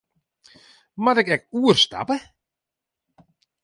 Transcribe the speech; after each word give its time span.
Moat 1.03 1.19
ik 1.21 1.29
ek 1.35 1.49
oerstappe? 1.59 2.17